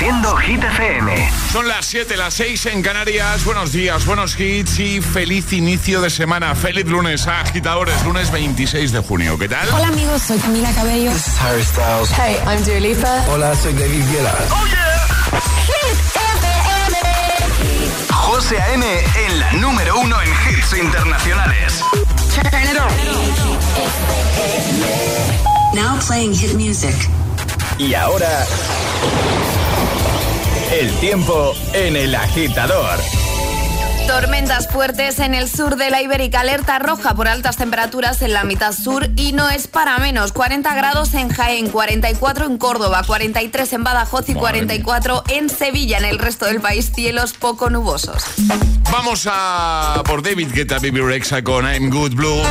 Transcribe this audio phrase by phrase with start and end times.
[0.00, 1.30] Reproduciendo Hit FM.
[1.52, 3.44] Son las 7, las 6 en Canarias.
[3.44, 6.54] Buenos días, buenos hits y feliz inicio de semana.
[6.54, 9.38] Feliz lunes a agitadores, lunes 26 de junio.
[9.38, 9.68] ¿Qué tal?
[9.68, 11.10] Hola amigos, soy Camila Cabello.
[11.10, 12.10] This is Harry Styles.
[12.12, 13.24] Hey, I'm Dua Lipa.
[13.28, 14.34] Hola, soy David Guetta.
[14.50, 15.06] ¡Oh, yeah!
[15.66, 16.96] Hit FM.
[18.10, 18.86] José A.M.
[19.26, 21.84] en la número uno en hits internacionales.
[22.34, 22.90] Turn it on.
[25.74, 26.94] Now playing hit music.
[27.76, 28.46] Y ahora...
[30.72, 33.00] El tiempo en el agitador.
[34.06, 38.44] Tormentas fuertes en el sur de la Ibérica, alerta roja por altas temperaturas en la
[38.44, 40.32] mitad sur y no es para menos.
[40.32, 45.98] 40 grados en Jaén, 44 en Córdoba, 43 en Badajoz y 44 en Sevilla.
[45.98, 48.22] En el resto del país, cielos poco nubosos.
[48.92, 52.42] Vamos a por David Guetta, Baby Rexa con I'm Good Blue.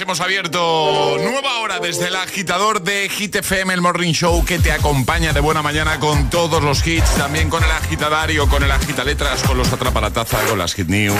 [0.00, 4.72] Hemos abierto nueva hora desde el agitador de Hit FM, el Morning Show que te
[4.72, 9.42] acompaña de buena mañana con todos los hits, también con el agitadario, con el agitaletras,
[9.42, 11.18] con los atrapalataza, con las hit news.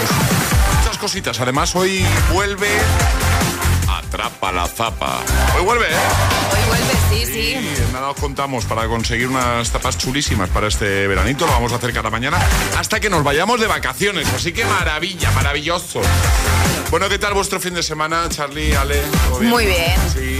[0.79, 1.39] Muchas cositas.
[1.41, 2.69] Además, hoy vuelve
[3.89, 5.21] Atrapa la Zapa.
[5.55, 5.99] Hoy vuelve, ¿eh?
[6.53, 7.57] Hoy vuelve, sí,
[7.93, 11.47] nada os contamos para conseguir unas tapas chulísimas para este veranito.
[11.47, 12.39] Lo vamos a hacer cada mañana
[12.79, 14.27] hasta que nos vayamos de vacaciones.
[14.35, 16.01] Así que maravilla, maravilloso.
[16.91, 19.01] Bueno, ¿qué tal vuestro fin de semana, Charlie, Ale?
[19.29, 19.95] ¿Todo Muy bien.
[20.13, 20.39] Sí.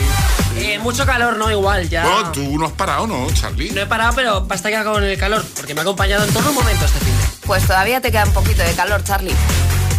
[0.57, 1.51] Eh, mucho calor, ¿no?
[1.51, 2.05] Igual, ya.
[2.05, 3.71] Bueno, tú no has parado, ¿no, Charlie?
[3.71, 6.33] No he parado, pero basta que haga con el calor, porque me ha acompañado en
[6.33, 7.47] todo momento este fin de.
[7.47, 9.35] Pues todavía te queda un poquito de calor, Charlie.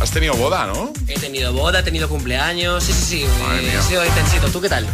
[0.02, 0.92] Has tenido boda, ¿no?
[1.08, 3.26] He tenido boda, he tenido cumpleaños, sí, sí, sí.
[3.42, 3.80] Madre eh, mía.
[3.80, 4.48] ha sido intensito.
[4.50, 4.88] ¿Tú qué tal?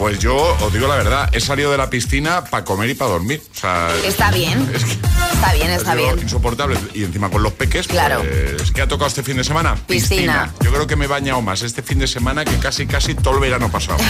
[0.00, 3.10] Pues yo os digo la verdad, he salido de la piscina para comer y para
[3.10, 3.42] dormir.
[3.54, 4.66] O sea, Está bien.
[4.74, 6.18] es que Está bien, está bien.
[6.18, 6.78] insoportable.
[6.94, 8.22] Y encima con los peques, Claro.
[8.56, 9.76] pues, ¿qué ha tocado este fin de semana?
[9.86, 10.54] Piscina.
[10.64, 13.34] Yo creo que me he bañado más este fin de semana que casi, casi todo
[13.34, 13.98] el verano pasado.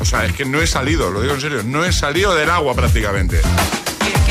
[0.00, 2.48] O sea, es que no he salido, lo digo en serio, no he salido del
[2.50, 3.40] agua prácticamente.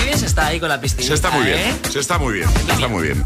[0.10, 1.04] Bien se está ahí con la piscina.
[1.04, 1.76] Se está muy bien, ¿eh?
[1.92, 3.24] se está muy bien, se está muy bien.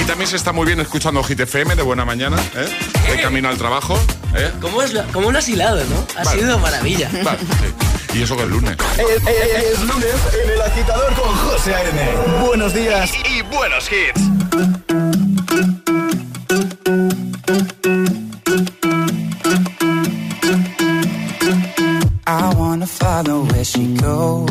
[0.00, 2.68] Y también se está muy bien escuchando Hit FM de buena mañana, ¿eh?
[3.08, 3.96] De camino al trabajo,
[4.34, 4.50] ¿eh?
[4.60, 6.04] ¿Cómo, es lo- cómo lo has hilado, no?
[6.18, 6.40] Ha Vale.
[6.40, 7.08] sido maravilla.
[7.22, 8.18] Vale, sí.
[8.18, 8.76] Y eso que es lunes.
[8.98, 10.14] Es, es- es lunes
[10.44, 12.44] en el agitador con José A.M.
[12.44, 15.24] Buenos días y, y buenos hits.
[22.26, 24.50] I wanna follow where she goes.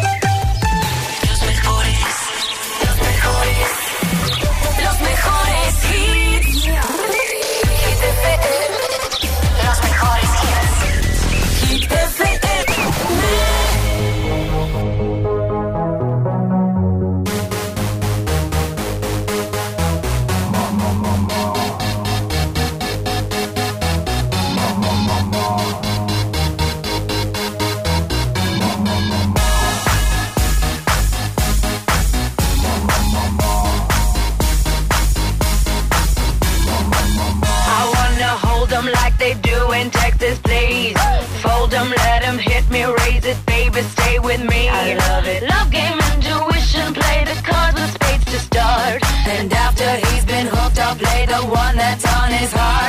[52.41, 52.80] eyes hot.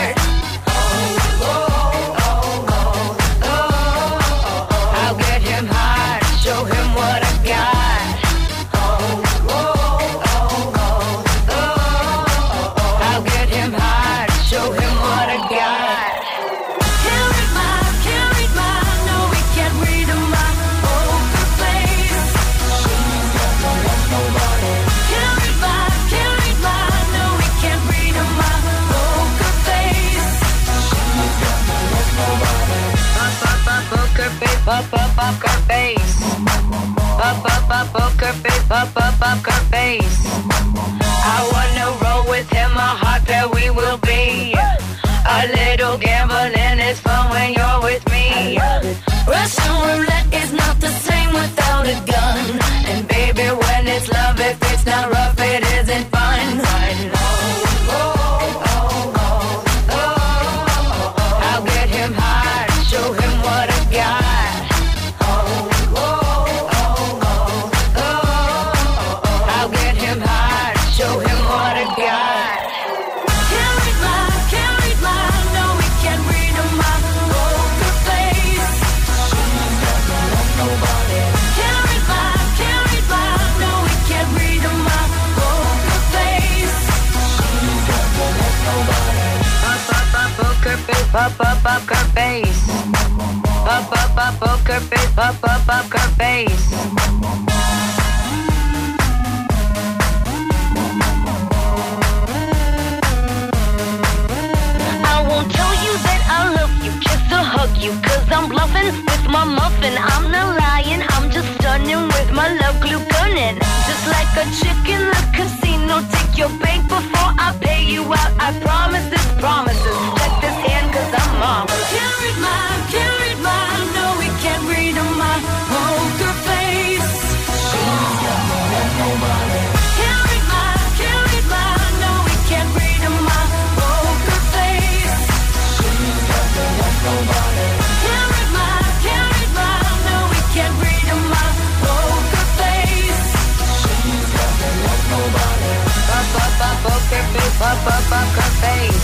[114.43, 116.03] a chick in the casino.
[116.11, 118.33] Take your bank before I pay you out.
[118.39, 118.51] I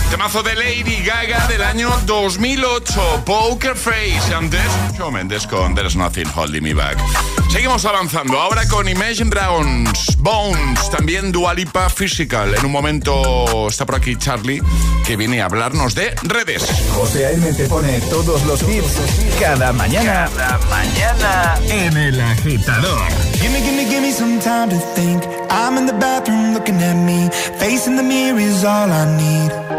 [0.09, 4.61] Temazo de Lady Gaga del año 2008, Poker Face, antes
[4.97, 6.97] Shawn Mendes con There's Nothing Holding Me Back.
[7.51, 12.55] Seguimos avanzando, ahora con Imagine Dragons, Bones, también Dualipa Physical.
[12.55, 14.61] En un momento está por aquí Charlie,
[15.05, 16.65] que viene a hablarnos de redes.
[16.95, 17.53] José A.M.
[17.53, 18.99] te pone todos los hits
[19.39, 20.29] cada mañana.
[20.35, 23.01] Cada mañana en El Agitador.
[23.39, 25.23] Gimme, gimme, gimme some time to think.
[25.51, 27.29] I'm in the bathroom looking at me.
[27.59, 29.78] Facing the mirror is all I need.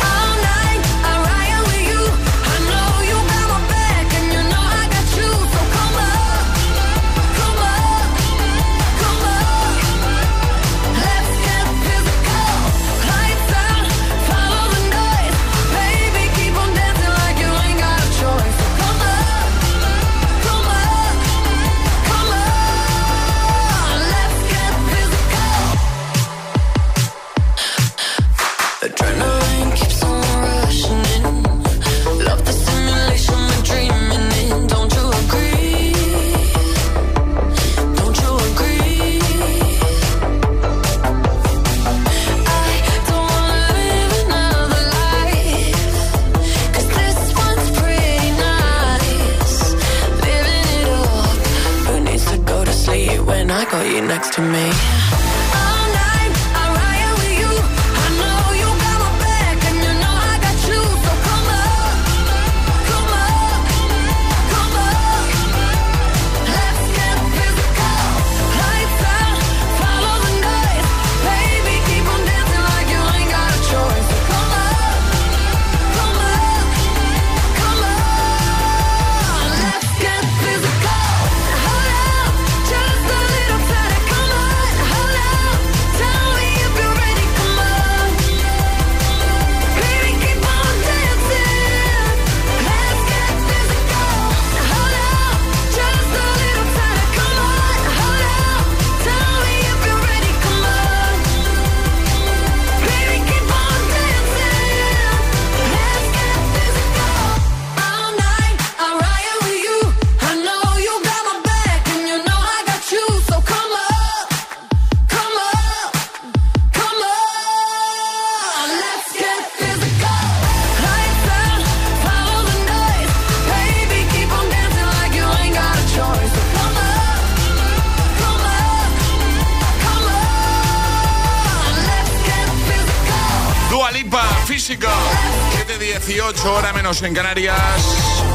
[137.11, 137.55] En Canarias.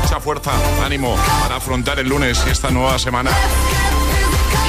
[0.02, 0.52] Mucha fuerza,
[0.84, 3.30] ánimo para afrontar el lunes y esta nueva semana.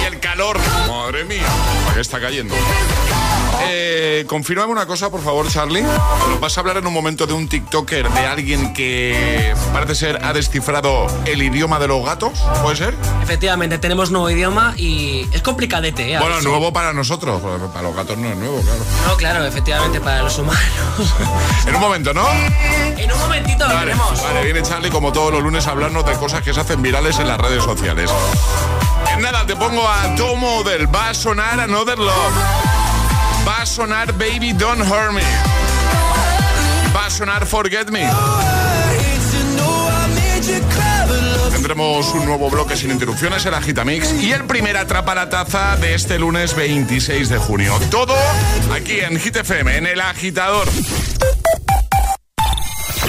[0.01, 1.45] Y el calor, madre mía,
[1.89, 2.55] ¿a qué está cayendo?
[3.63, 5.81] Eh, confírmame una cosa, por favor, Charlie.
[5.81, 10.23] Nos vas a hablar en un momento de un TikToker, de alguien que parece ser
[10.23, 12.93] ha descifrado el idioma de los gatos, ¿puede ser?
[13.21, 16.19] Efectivamente, tenemos nuevo idioma y es complicadete, ¿eh?
[16.19, 17.41] Bueno, nuevo para nosotros,
[17.73, 18.79] para los gatos no es nuevo, claro.
[19.07, 20.61] No, claro, efectivamente, para los humanos.
[21.67, 22.23] En un momento, ¿no?
[23.07, 24.21] En un momentito lo Vale, tenemos.
[24.21, 27.17] vale, viene Charlie como todos los lunes a hablarnos de cosas que se hacen virales
[27.19, 28.11] en las redes sociales.
[29.13, 30.93] En nada, te pongo a Tom Model.
[30.93, 32.33] Va a sonar Another Love.
[33.47, 35.21] Va a sonar Baby Don't Hurt Me.
[36.93, 38.09] Va a sonar Forget Me.
[41.51, 45.93] Tendremos un nuevo bloque sin interrupciones, el Agitamix y el primer Atrapa la Taza de
[45.95, 47.73] este lunes 26 de junio.
[47.89, 48.15] Todo
[48.73, 50.67] aquí en Hit FM, en el agitador.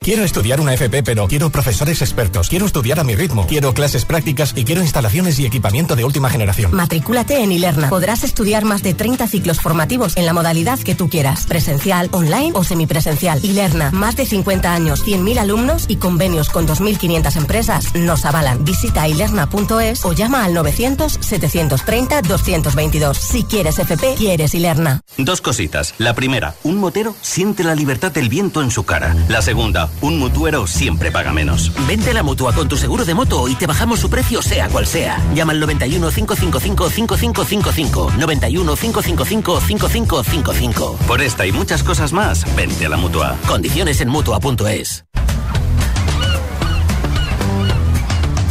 [0.00, 2.50] Quiero estudiar una FP, pero quiero profesores expertos.
[2.50, 3.46] Quiero estudiar a mi ritmo.
[3.46, 6.74] Quiero clases prácticas y quiero instalaciones y equipamiento de última generación.
[6.74, 7.88] Matricúlate en Ilerna.
[7.88, 11.46] Podrás estudiar más de 30 ciclos formativos en la modalidad que tú quieras.
[11.46, 13.42] Presencial, online o semipresencial.
[13.42, 13.92] Ilerna.
[13.92, 18.62] Más de 50 años, 100.000 alumnos y convenios con 2.500 empresas nos avalan.
[18.64, 23.14] Visita ilerna.es o llama al 900-730-222.
[23.14, 25.00] Si quieres FP, quieres Ilerna.
[25.16, 25.94] Dos cositas.
[25.98, 29.16] La primera, un motero siente la libertad del viento en su cara.
[29.28, 31.72] La segunda, un mutuero siempre paga menos.
[31.86, 34.68] Vente a la mutua con tu seguro de moto y te bajamos su precio sea
[34.68, 35.20] cual sea.
[35.34, 38.12] Llama al 91 555 5555.
[38.18, 40.96] 91 555 5555.
[41.06, 43.36] Por esta y muchas cosas más, vente a la mutua.
[43.46, 45.04] Condiciones en mutua.es.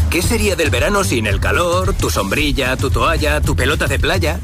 [0.10, 4.40] ¿Qué sería del verano sin el calor, tu sombrilla, tu toalla, tu pelota de playa?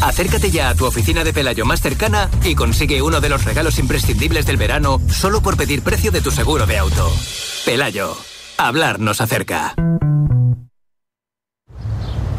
[0.00, 3.78] Acércate ya a tu oficina de Pelayo más cercana y consigue uno de los regalos
[3.78, 7.10] imprescindibles del verano solo por pedir precio de tu seguro de auto.
[7.64, 8.16] Pelayo,
[8.56, 9.74] hablar nos acerca.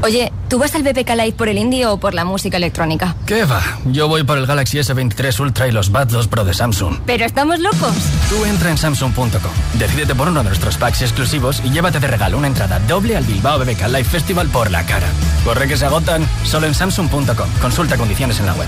[0.02, 3.16] Oye, ¿tú vas al BPK Live por el indie o por la música electrónica?
[3.26, 3.62] ¿Qué va?
[3.86, 7.00] Yo voy por el Galaxy S23 Ultra y los Buds 2 Pro de Samsung.
[7.06, 7.94] ¡Pero estamos locos!
[8.30, 9.30] Tú entra en Samsung.com,
[9.74, 13.26] decídete por uno de nuestros packs exclusivos y llévate de regalo una entrada doble al
[13.26, 15.08] Bilbao BBK Live Festival por la cara.
[15.44, 17.50] Corre que se agotan solo en Samsung.com.
[17.62, 18.68] Consulta condiciones en la web.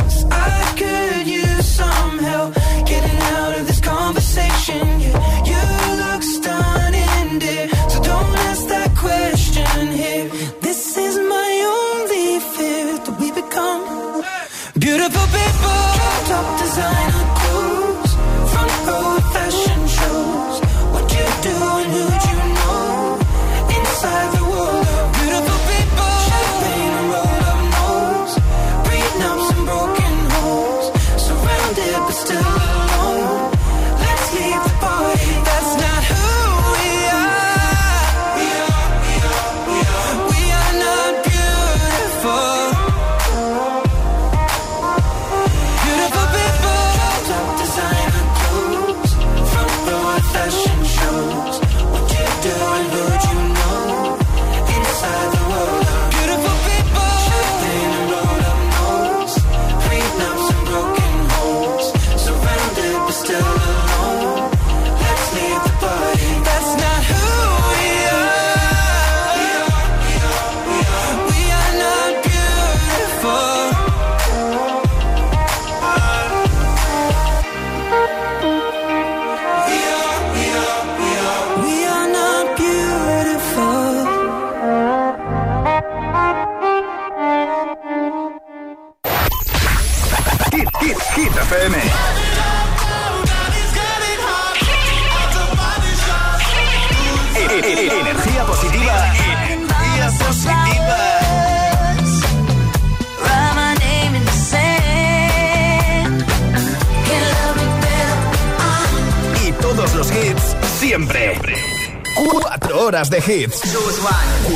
[113.11, 113.61] de hits.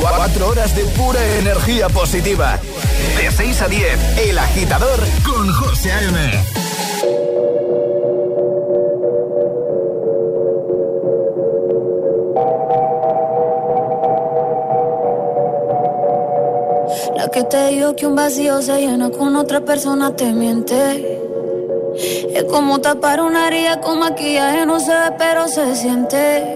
[0.00, 2.58] 4 horas de pura energía positiva.
[3.18, 6.44] De 6 a 10, El Agitador con José A.M.
[17.14, 21.20] La que te digo que un vacío se llena con otra persona te miente.
[22.34, 26.55] Es como tapar una herida con maquillaje, no se ve, pero se siente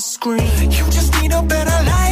[0.00, 0.70] Screen.
[0.70, 2.07] You just need a better life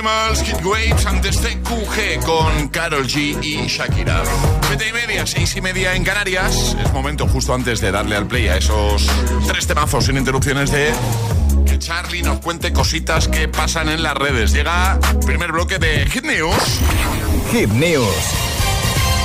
[0.00, 4.22] Animals, Hit Waves, antes de QG con Carol G y Shakira.
[4.66, 6.74] Siete y media, seis y media en Canarias.
[6.82, 9.06] Es momento justo antes de darle al play a esos
[9.46, 10.94] tres temazos sin interrupciones de
[11.66, 14.52] que Charlie nos cuente cositas que pasan en las redes.
[14.52, 16.80] Llega primer bloque de Hit News.
[17.52, 18.14] Hit News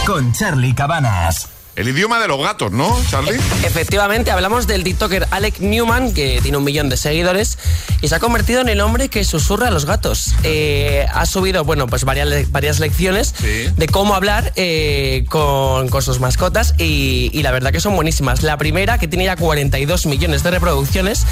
[0.05, 1.54] con Charlie Cabanas.
[1.75, 3.35] El idioma de los gatos, ¿no, Charlie?
[3.63, 7.57] Efectivamente, hablamos del TikToker Alec Newman, que tiene un millón de seguidores,
[8.01, 10.35] y se ha convertido en el hombre que susurra a los gatos.
[10.43, 13.33] Eh, ha subido, bueno, pues varias, le- varias lecciones
[13.75, 18.41] de cómo hablar eh, con, con sus mascotas, y, y la verdad que son buenísimas.
[18.41, 21.25] La primera, que tiene ya 42 millones de reproducciones,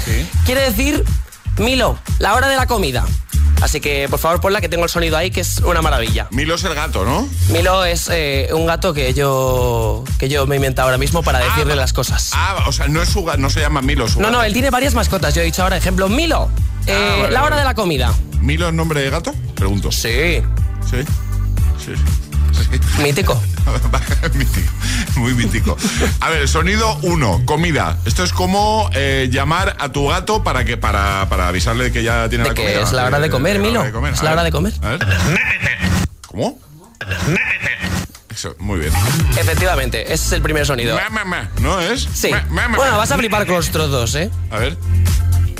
[0.44, 1.04] quiere decir,
[1.58, 3.04] Milo, la hora de la comida.
[3.62, 6.26] Así que, por favor, ponla que tengo el sonido ahí, que es una maravilla.
[6.32, 7.26] Milo es el gato, ¿no?
[7.50, 11.38] Milo es eh, un gato que yo, que yo me he inventado ahora mismo para
[11.38, 12.30] decirle las cosas.
[12.34, 14.08] Ah, o sea, no es su gato, no se llama Milo.
[14.08, 14.38] Su No, gato.
[14.38, 15.34] no, él tiene varias mascotas.
[15.34, 16.50] Yo he dicho ahora, ejemplo, Milo,
[16.86, 17.56] eh, Ah, vale, la hora vale.
[17.62, 18.12] de la comida.
[18.40, 19.32] ¿Milo es nombre de gato?
[19.54, 19.90] Pregunto.
[19.92, 20.42] Sí.
[20.90, 20.98] Sí.
[21.78, 21.92] Sí.
[21.94, 22.02] sí.
[23.02, 23.40] Mítico.
[24.34, 24.72] mítico.
[25.16, 25.76] Muy mítico.
[26.20, 27.98] A ver, sonido 1, comida.
[28.04, 32.28] Esto es como eh, llamar a tu gato para que para, para avisarle que ya
[32.28, 32.82] tiene De la que comida.
[32.82, 33.84] es la hora de comer, Milo.
[33.84, 34.72] Es la hora de comer.
[36.26, 36.58] ¿Cómo?
[38.30, 38.92] Eso, muy bien.
[39.38, 40.98] Efectivamente, ese es el primer sonido.
[41.60, 42.08] ¿No es?
[42.12, 42.30] Sí.
[42.50, 44.30] Bueno, vas a flipar con los otros dos, ¿eh?
[44.50, 44.76] A ver.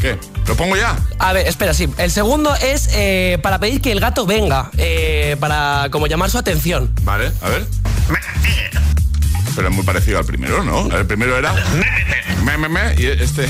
[0.05, 0.19] ¿Qué?
[0.47, 0.99] ¿Lo pongo ya?
[1.19, 1.88] A ver, espera, sí.
[1.97, 6.37] El segundo es eh, para pedir que el gato venga, eh, para como llamar su
[6.37, 6.93] atención.
[7.05, 7.67] Vale, a ver.
[9.57, 10.95] Pero es muy parecido al primero, ¿no?
[10.95, 11.55] El primero era.
[12.45, 12.95] Me, me, me.
[12.99, 13.45] Y este.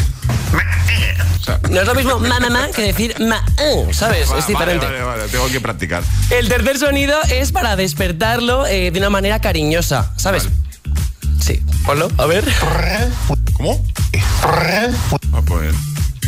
[1.40, 4.31] O sea, No es lo mismo ma, ma, ma que decir ma, eh, ¿sabes?
[4.31, 4.87] va- es diferente.
[4.87, 6.05] Vale, vale, vale, tengo que practicar.
[6.31, 10.49] El tercer sonido es para despertarlo eh, de una manera cariñosa, ¿sabes?
[11.45, 12.45] Sí, ponlo, a ver.
[13.55, 13.85] ¿Cómo?
[14.45, 15.75] Ah, pues,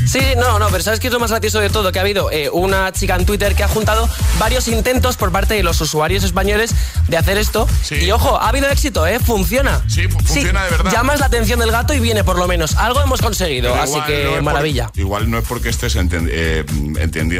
[0.06, 1.90] Sí, no, no, pero ¿sabes qué es lo más gracioso de todo?
[1.92, 5.54] Que ha habido eh, una chica en Twitter que ha juntado varios intentos por parte
[5.54, 6.74] de los usuarios españoles
[7.08, 7.66] de hacer esto.
[7.90, 9.18] Y ojo, ha habido éxito, ¿eh?
[9.18, 9.82] Funciona.
[9.88, 10.92] Sí, funciona de verdad.
[10.92, 12.76] Llamas la atención del gato y viene por lo menos.
[12.76, 14.90] Algo hemos conseguido, Pero así igual que no es por- maravilla.
[14.94, 16.64] igual no es porque estés enten- eh,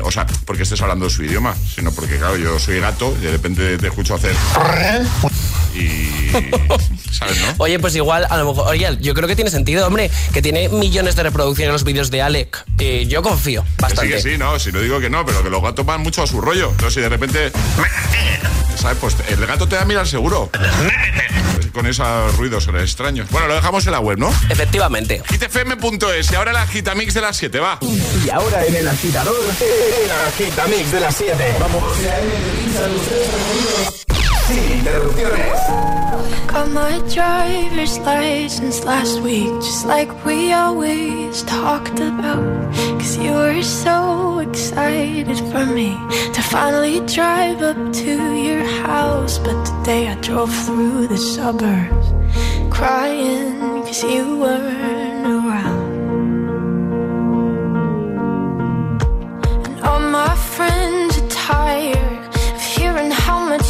[0.03, 3.31] o sea, porque estés hablando su idioma, sino porque, claro, yo soy gato y de
[3.33, 4.35] repente te escucho hacer.
[5.77, 6.31] Y.
[7.13, 7.55] ¿Sabes, no?
[7.59, 10.69] Oye, pues igual, a lo mejor, oye, yo creo que tiene sentido, hombre, que tiene
[10.69, 12.65] millones de reproducciones los vídeos de Alec.
[12.79, 14.15] Eh, yo confío Que sí, bastante.
[14.15, 16.27] que sí, no, si no digo que no, pero que los gatos van mucho a
[16.27, 16.71] su rollo.
[16.71, 17.53] Entonces, si de repente.
[18.77, 18.99] ¿Sabes?
[19.01, 20.51] Pues el gato te va a mirar seguro.
[21.73, 23.29] Con esos ruidos extraños.
[23.31, 24.31] Bueno, lo dejamos en la web, ¿no?
[24.49, 25.23] Efectivamente.
[25.29, 27.79] hitfm.es y ahora la gitamix de las 7, va.
[27.83, 31.57] Y ahora en el agitador, el agitamix de las 7.
[31.61, 31.83] Vamos.
[36.47, 42.73] Got my driver's license last week, just like we always talked about.
[43.01, 45.99] Cause you were so excited for me
[46.33, 49.39] to finally drive up to your house.
[49.41, 52.07] But today I drove through the suburbs
[52.71, 55.87] crying cause you weren't around.
[59.67, 62.16] And all my friends are tired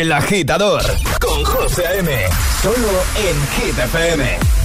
[0.00, 0.82] El agitador
[1.18, 2.10] con José A.M.
[2.60, 4.57] Solo en Hit FM.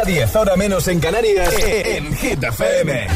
[0.00, 3.06] A 10, ahora menos en Canarias, en Hit FM.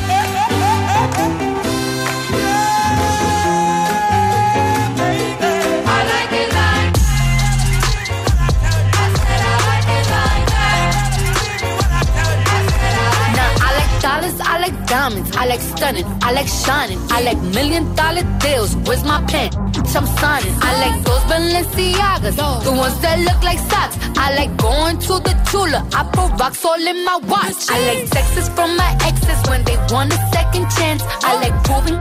[14.47, 18.75] I like diamonds, I like stunning, I like shining, I like million dollar deals.
[18.87, 19.51] Where's my pen?
[19.97, 20.55] I'm signing.
[20.61, 23.97] I like those Balenciagas, the ones that look like socks.
[24.17, 25.87] I like going to the Tula.
[25.95, 27.71] I put rocks all in my watch.
[27.71, 31.03] I like texts from my exes when they want a second chance.
[31.23, 31.95] I like proving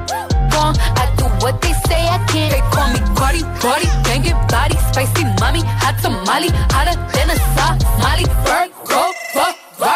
[0.54, 0.74] wrong.
[1.01, 2.49] I do what they say I can't.
[2.49, 8.26] They call me Cardi, Cardi, banging body, spicy mommy, hot tamale, hotter than a Somali.
[8.41, 9.12] Virgo,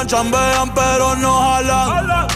[0.00, 2.28] Chambean, chambean, pero no jalan.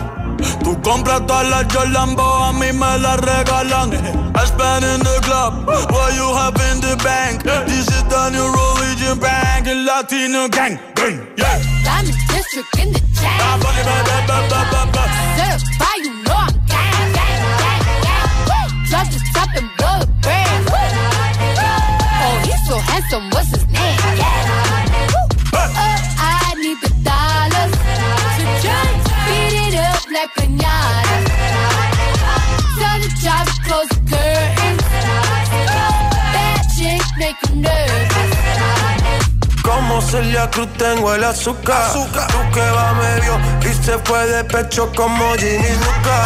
[0.63, 3.91] Tú compras todas las Jordan, a mí me las regalan.
[4.37, 7.43] I spend in the club, what you have in the bank.
[7.67, 11.59] This is the new religion bank, el Latino gang, gang, yeah.
[11.85, 13.41] Diamond district in the chain.
[15.39, 18.29] Certified, you know I'm gang, gang, gang, gang.
[18.45, 18.69] Woo!
[18.91, 20.69] Drop the top and blow the brand.
[22.21, 23.99] Oh, he's so handsome, what's his name?
[24.05, 24.54] Uh,
[30.25, 31.17] like pinata.
[32.79, 34.83] Tell the job to close the curtains.
[36.35, 38.33] Bad chick make you nervous.
[39.63, 41.93] Como Celia Cruz tengo el azúcar.
[41.93, 42.07] Tú
[42.53, 46.19] que va medio y se fue de pecho como Ginny Luca.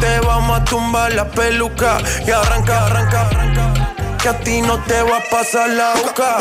[0.00, 3.94] Te vamos a tumbar la peluca y arranca, arranca, arranca.
[4.20, 6.38] Que a ti no te va a pasar la boca.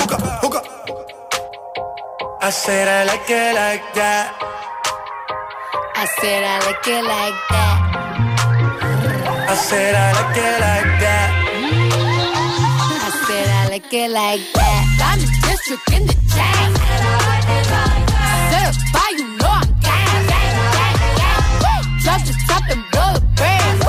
[2.43, 4.60] I said I like it like that.
[6.01, 7.77] I said I like it like that.
[9.49, 11.29] I said I like it like that.
[13.05, 14.83] I said I like it like that.
[14.97, 16.73] I'm the district in the chain.
[18.49, 20.97] Set a you know I'm gang, gang, gang,
[21.61, 21.85] gang.
[22.01, 23.85] Drop the stop and blow the brand.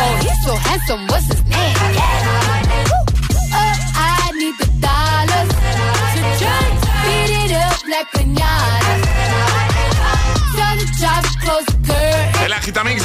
[0.00, 1.76] Oh, he's so handsome, what's his name?
[1.92, 2.43] Yeah.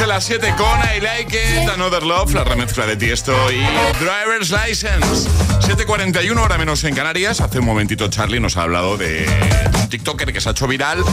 [0.10, 3.60] Las 7 con I Like It, Another Love, la remezcla de Tiesto y
[3.99, 5.30] Driver's License.
[5.62, 7.41] 7.41, hora menos en Canarias.
[7.41, 9.30] Hace un momentito Charlie nos ha hablado de
[9.76, 11.03] un TikToker que se ha hecho viral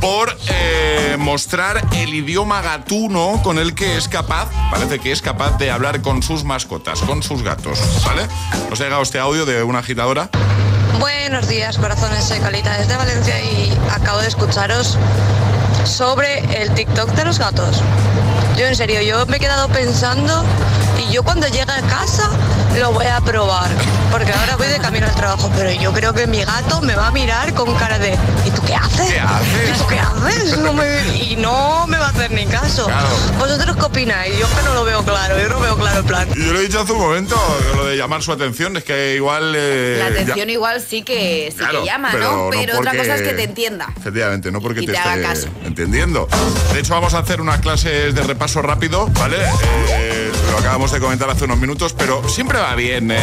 [0.00, 5.58] por eh, mostrar el idioma gatuno con el que es capaz, parece que es capaz
[5.58, 8.22] de hablar con sus mascotas, con sus gatos, ¿vale?
[8.70, 10.30] ¿Os ha llegado este audio de una agitadora?
[10.98, 14.96] Buenos días, corazones, soy Calita desde Valencia y acabo de escucharos
[15.84, 17.82] sobre el TikTok de los gatos.
[18.56, 20.44] Yo en serio, yo me he quedado pensando
[20.98, 22.30] y yo cuando llegue a casa
[22.78, 23.68] lo voy a probar,
[24.10, 27.08] porque ahora voy de camino al trabajo, pero yo creo que mi gato me va
[27.08, 28.16] a mirar con cara de
[28.46, 29.12] ¿y tú qué haces?
[29.12, 29.68] ¿Qué haces?
[29.76, 30.58] ¿Y tú qué haces?
[30.58, 32.88] No me- y no me va a hacer ni caso.
[33.38, 34.38] ¿Vosotros qué opináis?
[34.38, 36.28] Yo que no lo veo claro, yo no veo claro el plan.
[36.34, 37.36] Yo lo he dicho hace un momento,
[37.76, 39.54] lo de llamar su atención, es que igual...
[39.56, 42.44] eh, La ya- atención igual sí que, sí Claro, que llama, pero ¿no?
[42.44, 43.88] no Pero otra porque- cosa es que te entienda.
[43.96, 45.48] Efectivamente, no porque Y te, te haga esté caso.
[45.64, 46.28] entendiendo.
[46.72, 49.36] De hecho, vamos a hacer unas clases de repaso rápido, ¿vale?
[49.90, 53.18] Eh, lo acabamos de comentar hace unos minutos, pero siempre va bien eh,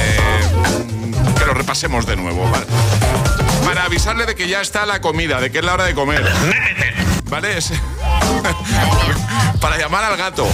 [1.38, 2.66] que lo repasemos de nuevo, ¿vale?
[3.66, 6.24] Para avisarle de que ya está la comida, de que es la hora de comer.
[7.30, 7.58] ¿Vale?
[7.58, 7.72] Es-
[9.62, 10.48] para llamar al gato.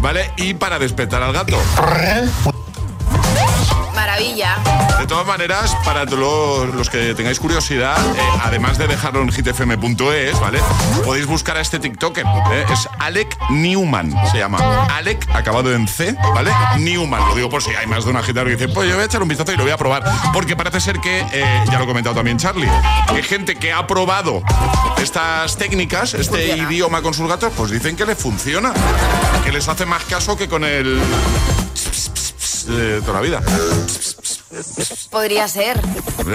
[0.00, 0.30] ¿Vale?
[0.36, 1.60] Y para despertar al gato.
[3.94, 4.56] Maravilla.
[4.98, 10.40] De todas maneras, para todos los que tengáis curiosidad, eh, además de dejarlo en hitfm.es,
[10.40, 10.60] ¿vale?
[11.04, 12.24] Podéis buscar a este TikToker.
[12.24, 12.64] ¿eh?
[12.72, 14.58] Es Alec Newman, se llama.
[14.86, 16.50] Alec, acabado en C, ¿vale?
[16.78, 17.28] Newman.
[17.28, 19.06] Lo digo por si hay más de un agitador que dice, pues yo voy a
[19.06, 20.02] echar un vistazo y lo voy a probar.
[20.32, 22.70] Porque parece ser que, eh, ya lo ha comentado también Charlie,
[23.14, 24.42] que gente que ha probado
[24.98, 28.72] estas técnicas, este idioma con sus gatos, pues dicen que le funciona.
[29.44, 31.00] Que les hace más caso que con el...
[32.66, 33.42] de toda la vida.
[35.10, 35.80] Podría ser.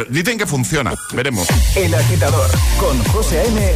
[0.10, 1.48] Dicen que funciona, veremos.
[1.76, 2.50] El agitador
[2.80, 3.74] con José A.M.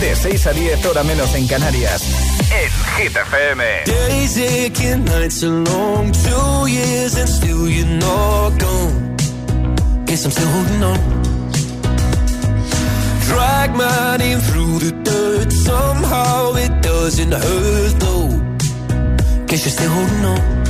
[0.00, 2.02] De 6 a 10, hora menos en Canarias.
[2.50, 3.64] En Hit FM.
[3.86, 9.16] Days aching, nights are long, two years and still you're not gone.
[10.06, 10.98] Guess I'm still holding on.
[13.28, 18.28] Drag my name through the dirt, somehow it doesn't hurt though.
[19.46, 20.69] Guess you're still holding on.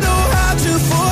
[0.00, 1.11] Know how to forget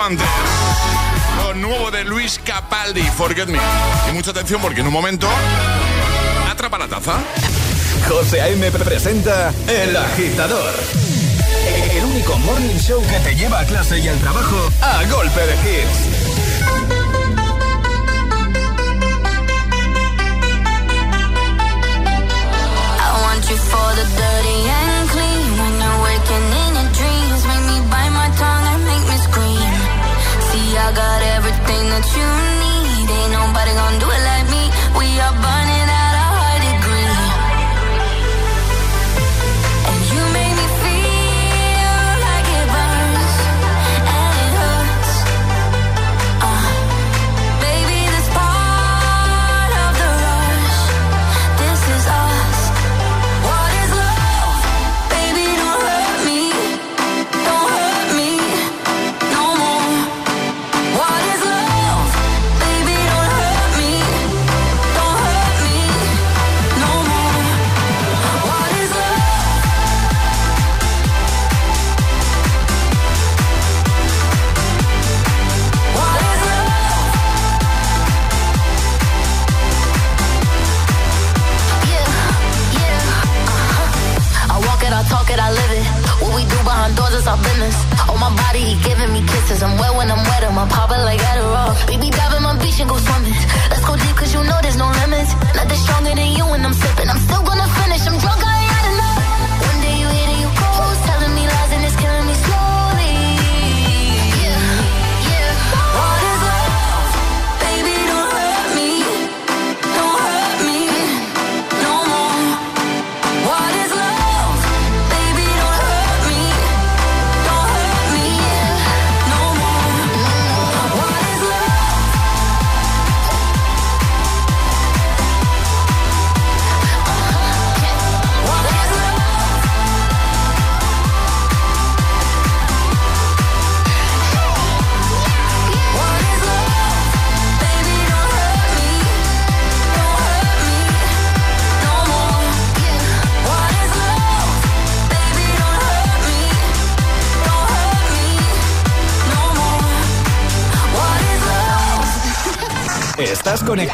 [0.00, 0.26] antes.
[1.36, 3.58] Lo nuevo de Luis Capaldi, Forget Me.
[4.08, 5.28] Y mucha atención porque en un momento.
[6.50, 7.20] Atrapa la taza.
[8.08, 8.70] José A.M.
[8.72, 10.74] presenta El Agitador.
[11.92, 15.54] El único morning show que te lleva a clase y al trabajo a golpe de
[15.54, 16.24] hits.
[32.04, 32.28] what you
[32.60, 33.10] need.
[33.10, 34.62] Ain't nobody gonna do it like me.
[34.98, 35.63] We are born.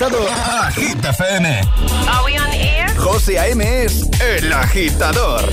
[0.00, 1.60] Estás conectado a Hit FM.
[2.08, 2.88] Are we on air?
[2.96, 3.84] José A.M.
[3.84, 5.44] es el agitador.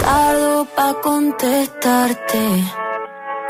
[0.00, 2.64] Tardo pa' contestarte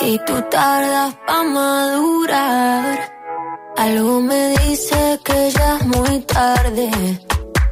[0.00, 3.12] y tú tardas pa' madurar.
[3.76, 6.90] Algo me dice que ya es muy tarde,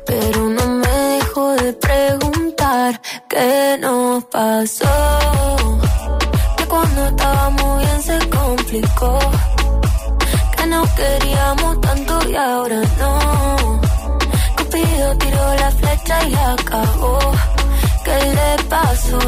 [0.06, 5.80] pero no me dejo de preguntar qué nos pasó.
[6.56, 9.18] Que cuando estábamos bien se complicó,
[10.74, 13.80] nos queríamos tanto y ahora no.
[14.56, 17.18] Cupido tiró la flecha y acabó.
[18.04, 19.18] ¿Qué le pasó?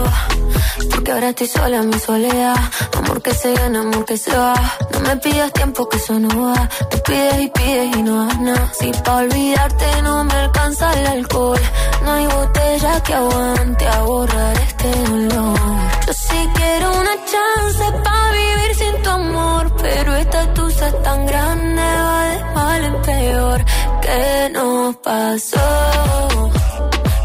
[0.90, 2.56] Porque ahora estoy sola en mi soledad.
[2.98, 4.54] Amor que se gana, amor que se va.
[4.92, 6.68] No me pidas tiempo que eso no va.
[6.90, 8.72] Te pides y pides y no das nada.
[8.78, 11.60] Si pa' olvidarte no me alcanza el alcohol.
[12.04, 15.95] No hay botella que aguante a borrar este dolor.
[16.06, 19.74] Yo sí quiero una chance pa' vivir sin tu amor.
[19.82, 23.64] Pero esta tusa es tan grande, va de mal en peor.
[24.02, 25.68] ¿Qué nos pasó?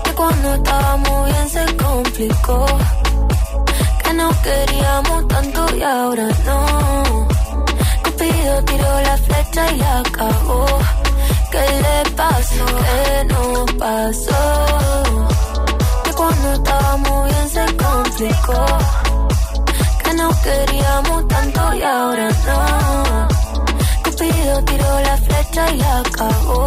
[0.04, 2.66] Que cuando estábamos bien se complicó.
[4.04, 7.28] Que nos queríamos tanto y ahora no.
[8.04, 10.66] Cupido tiró la flecha y acabó.
[11.52, 12.66] ¿Qué le pasó?
[12.66, 15.31] ¿Qué nos pasó?
[16.54, 18.66] Estábamos bien se complicó.
[20.04, 23.28] Que nos queríamos tanto y ahora no.
[24.04, 26.66] Cupido tiró la flecha y acabó.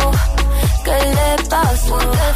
[0.84, 1.98] ¿Qué le pasó?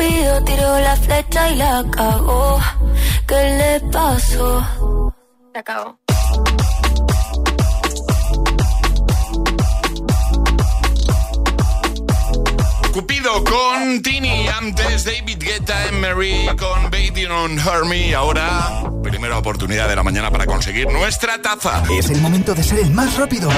[0.00, 2.58] Cupido tiró la flecha y la cagó.
[3.28, 5.12] ¿Qué le pasó?
[5.52, 5.98] Se acabó.
[12.94, 18.14] Cupido con Tini, antes David Guetta en Mary con Baiting on Hermie.
[18.14, 21.82] Ahora, primera oportunidad de la mañana para conseguir nuestra taza.
[21.90, 23.50] Es el momento de ser el más rápido.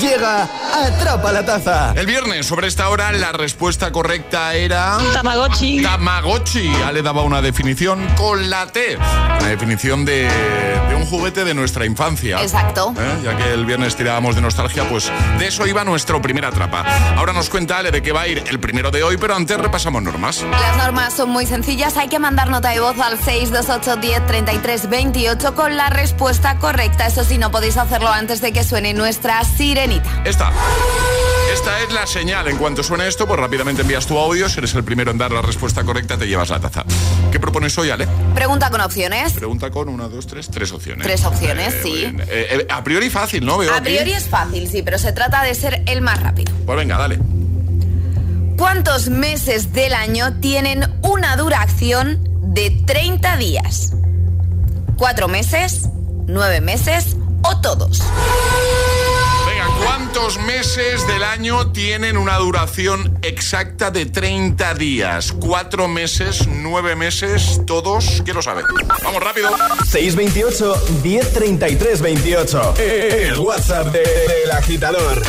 [0.00, 1.92] Llega Atrapa la Taza.
[1.96, 4.98] El viernes, sobre esta hora, la respuesta correcta era...
[5.12, 5.82] Tamagotchi.
[5.82, 6.72] Tamagotchi.
[6.80, 8.96] Ya le daba una definición con la T.
[8.96, 10.28] Una definición de,
[10.88, 12.42] de un juguete de nuestra infancia.
[12.42, 12.92] Exacto.
[12.98, 13.20] ¿Eh?
[13.22, 16.84] Ya que el viernes tirábamos de nostalgia, pues de eso iba nuestro primer atrapa.
[17.16, 19.56] Ahora nos cuenta Ale de qué va a ir el primero de hoy, pero antes
[19.58, 20.42] repasamos normas.
[20.50, 21.96] Las normas son muy sencillas.
[21.96, 27.06] Hay que mandar nota de voz al 628 10 33 28 con la respuesta correcta.
[27.06, 29.44] Eso sí, no podéis hacerlo antes de que suene nuestra
[30.24, 30.50] Esta.
[31.52, 32.48] Esta es la señal.
[32.48, 34.48] En cuanto suene esto, pues rápidamente envías tu audio.
[34.48, 36.84] Si eres el primero en dar la respuesta correcta, te llevas la taza.
[37.30, 38.08] ¿Qué propones hoy, Ale?
[38.34, 39.34] Pregunta con opciones.
[39.34, 41.06] Pregunta con una, dos, tres, tres opciones.
[41.06, 42.04] Tres opciones, Eh, sí.
[42.04, 43.58] Eh, eh, a priori fácil, ¿no?
[43.58, 43.84] Veo A aquí.
[43.90, 46.50] priori es fácil, sí, pero se trata de ser el más rápido.
[46.64, 47.18] Pues venga, dale.
[48.56, 53.92] ¿Cuántos meses del año tienen una duración de 30 días?
[54.96, 55.88] ¿Cuatro meses?
[56.26, 57.16] ¿Nueve meses?
[57.42, 58.00] ¿O todos?
[59.84, 65.32] ¿Cuántos meses del año tienen una duración exacta de 30 días?
[65.32, 68.22] ¿Cuatro meses, nueve meses, todos?
[68.24, 68.62] ¿Quién lo sabe?
[69.02, 69.50] Vamos rápido.
[69.86, 72.74] 628 1033 28.
[72.78, 75.22] El WhatsApp de- del agitador.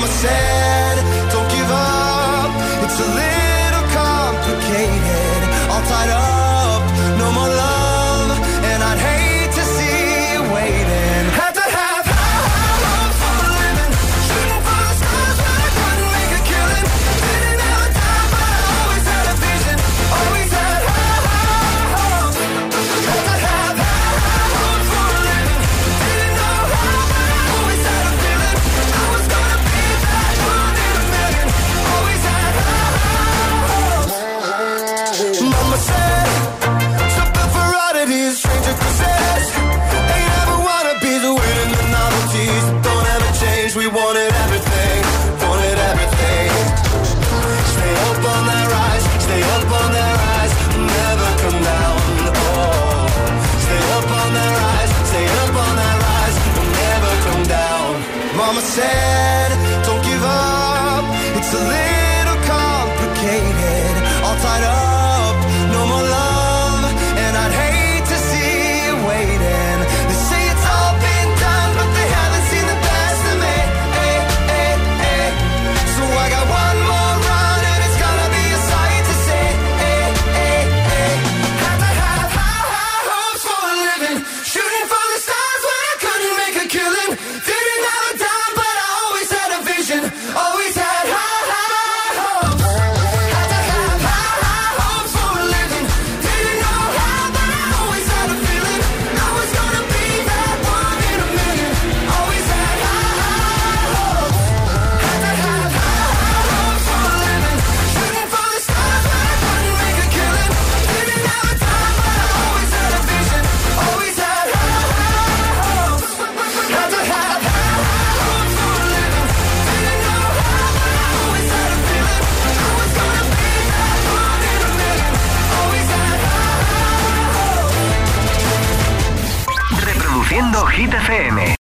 [0.00, 0.53] myself.